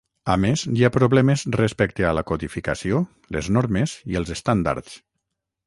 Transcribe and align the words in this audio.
A 0.35 0.35
més, 0.43 0.61
hi 0.77 0.85
ha 0.87 0.89
problemes 0.95 1.43
respecte 1.57 2.07
a 2.07 2.15
la 2.19 2.25
codificació, 2.31 3.03
les 3.37 3.53
normes 3.59 3.97
i 4.15 4.21
els 4.23 4.35
estàndards. 4.39 5.01